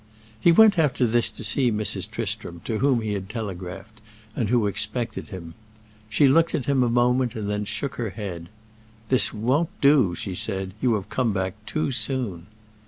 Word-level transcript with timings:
He 0.39 0.51
went 0.51 0.79
after 0.79 1.05
this 1.05 1.29
to 1.29 1.43
see 1.43 1.71
Mrs. 1.71 2.09
Tristram, 2.09 2.61
to 2.65 2.79
whom 2.79 3.01
he 3.01 3.13
had 3.13 3.29
telegraphed, 3.29 4.01
and 4.35 4.49
who 4.49 4.65
expected 4.65 5.29
him. 5.29 5.53
She 6.09 6.27
looked 6.27 6.55
at 6.55 6.65
him 6.65 6.81
a 6.81 6.89
moment 6.89 7.35
and 7.35 7.67
shook 7.67 7.97
her 7.97 8.09
head. 8.09 8.49
"This 9.09 9.31
won't 9.31 9.69
do," 9.79 10.15
she 10.15 10.33
said; 10.33 10.73
"you 10.81 10.95
have 10.95 11.09
come 11.09 11.33
back 11.33 11.53
too 11.67 11.91
soon." 11.91 12.47